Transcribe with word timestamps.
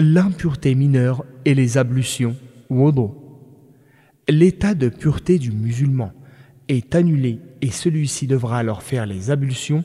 L'impureté 0.00 0.76
mineure 0.76 1.24
et 1.44 1.56
les 1.56 1.76
ablutions, 1.76 2.36
wudu. 2.70 3.08
L'état 4.28 4.74
de 4.76 4.88
pureté 4.88 5.40
du 5.40 5.50
musulman 5.50 6.12
est 6.68 6.94
annulé 6.94 7.40
et 7.62 7.72
celui-ci 7.72 8.28
devra 8.28 8.58
alors 8.58 8.84
faire 8.84 9.06
les 9.06 9.32
ablutions 9.32 9.82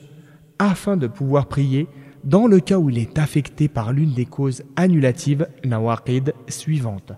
afin 0.60 0.96
de 0.96 1.08
pouvoir 1.08 1.48
prier 1.48 1.88
dans 2.22 2.46
le 2.46 2.60
cas 2.60 2.78
où 2.78 2.90
il 2.90 2.98
est 2.98 3.18
affecté 3.18 3.66
par 3.66 3.92
l'une 3.92 4.14
des 4.14 4.24
causes 4.24 4.62
annulatives 4.76 5.48
nawaqid 5.64 6.32
suivantes. 6.46 7.10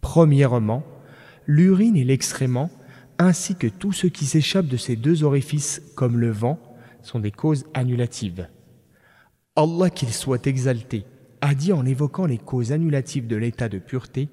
Premièrement, 0.00 0.82
l'urine 1.46 1.94
et 1.94 2.04
l'excrément, 2.04 2.70
ainsi 3.18 3.54
que 3.54 3.66
tout 3.66 3.92
ce 3.92 4.06
qui 4.06 4.24
s'échappe 4.24 4.66
de 4.66 4.78
ces 4.78 4.96
deux 4.96 5.24
orifices, 5.24 5.82
comme 5.94 6.16
le 6.16 6.30
vent, 6.30 6.58
sont 7.02 7.20
des 7.20 7.32
causes 7.32 7.66
annulatives. 7.74 8.48
Allah 9.56 9.90
qu'il 9.90 10.10
soit 10.10 10.46
exalté, 10.46 11.04
a 11.44 11.54
dit 11.54 11.74
en 11.74 11.84
évoquant 11.84 12.24
les 12.24 12.38
causes 12.38 12.72
annulatives 12.72 13.26
de 13.26 13.36
l'état 13.36 13.68
de 13.68 13.78
pureté 13.78 14.30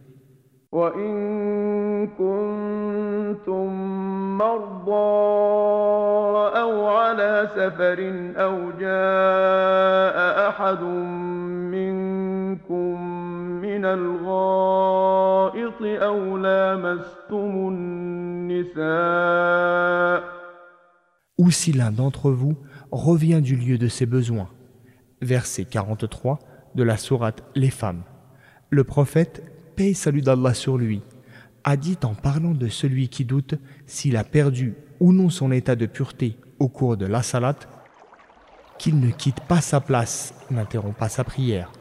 ou 21.38 21.52
si 21.52 21.74
l'un 21.74 21.92
d'entre 21.92 22.32
vous 22.32 22.56
revient 22.92 23.42
du 23.42 23.58
lieu 23.58 23.78
de 23.78 23.90
ses 23.90 24.06
besoins. 24.06 24.48
Verset 25.22 25.66
43 25.66 26.40
de 26.76 26.84
la 26.84 26.98
sourate 26.98 27.44
Les 27.56 27.70
femmes. 27.70 28.04
Le 28.70 28.84
prophète, 28.84 29.44
paix 29.76 29.94
salut 29.94 30.22
d'Allah 30.22 30.54
sur 30.54 30.78
lui, 30.78 31.02
a 31.64 31.78
dit 31.78 31.98
en 32.04 32.14
parlant 32.14 32.52
de 32.52 32.68
celui 32.68 33.10
qui 33.10 33.26
doute 33.26 33.56
s'il 33.86 34.18
a 34.18 34.24
perdu 34.24 34.76
ou 35.00 35.14
non 35.14 35.30
son 35.30 35.52
état 35.52 35.76
de 35.76 35.86
pureté 35.86 36.38
au 36.60 36.68
cours 36.68 36.98
de 36.98 37.06
la 37.06 37.24
salat, 37.24 37.58
qu'il 38.78 39.00
ne 39.00 39.12
quitte 39.12 39.42
pas 39.42 39.62
sa 39.62 39.80
place, 39.80 40.34
n'interrompt 40.50 40.98
pas 40.98 41.10
sa 41.10 41.24
prière, 41.24 41.72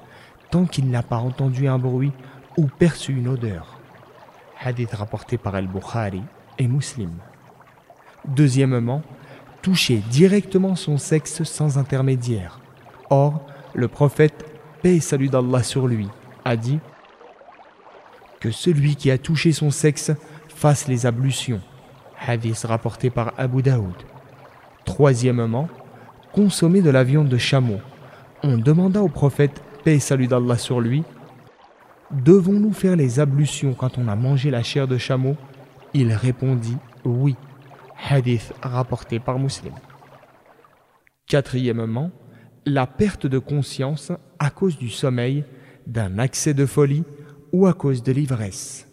tant 0.51 0.67
qu'il 0.67 0.91
n'a 0.91 1.03
pas 1.03 1.19
entendu 1.19 1.69
un 1.69 1.79
bruit 1.79 2.13
ou 2.57 2.67
perçu 2.67 3.17
une 3.17 3.29
odeur. 3.29 3.79
Hadith 4.61 4.93
rapporté 4.93 5.39
par 5.39 5.55
Al-Bukhari 5.55 6.23
et 6.59 6.67
Muslim. 6.67 7.13
Deuxièmement, 8.27 9.03
toucher 9.63 10.03
directement 10.11 10.77
son 10.77 10.99
sexe 10.99 11.43
sans 11.45 11.79
intermédiaire. 11.79 12.61
Or, 13.09 13.47
le 13.75 13.89
prophète, 13.89 14.45
paix 14.83 14.97
et 14.97 15.01
salut 15.01 15.29
d'Allah 15.29 15.63
sur 15.63 15.87
lui, 15.87 16.09
a 16.45 16.57
dit 16.57 16.79
que 18.41 18.51
celui 18.51 18.97
qui 18.97 19.11
a 19.11 19.19
touché 19.19 19.53
son 19.53 19.71
sexe 19.71 20.13
fasse 20.49 20.89
les 20.89 21.07
ablutions. 21.07 21.61
Hadith 22.19 22.65
rapporté 22.65 23.11
par 23.11 23.33
Abu 23.39 23.63
Daoud. 23.63 23.95
Troisièmement, 24.85 25.69
consommer 26.33 26.83
de 26.83 26.91
la 26.91 27.05
viande 27.05 27.29
de 27.29 27.39
chameau. 27.39 27.79
On 28.43 28.59
demanda 28.59 29.03
au 29.03 29.09
prophète, 29.09 29.63
paix 29.85 29.97
et 29.97 30.01
salut 30.01 30.27
d'Allah 30.27 30.57
sur 30.57 30.81
lui, 30.81 31.05
Devons-nous 32.11 32.73
faire 32.73 32.97
les 32.97 33.21
ablutions 33.21 33.73
quand 33.73 33.97
on 33.97 34.09
a 34.09 34.17
mangé 34.17 34.51
la 34.51 34.65
chair 34.65 34.89
de 34.89 34.99
chameau? 34.99 35.37
Il 35.95 36.13
répondit 36.13 36.77
oui. 37.05 37.37
Hadith 38.09 38.53
rapporté 38.63 39.21
par 39.21 39.39
Muslim. 39.39 39.75
Quatrièmement, 41.29 42.11
la 42.67 42.89
perte 42.89 43.27
de 43.27 43.39
conscience 43.39 44.11
à 44.41 44.51
cause 44.51 44.77
du 44.77 44.89
sommeil, 44.89 45.45
d'un 45.87 46.19
accès 46.19 46.55
de 46.55 46.67
folie 46.67 47.05
ou 47.53 47.67
à 47.67 47.75
cause 47.75 48.03
de 48.03 48.11
l'ivresse. 48.11 48.90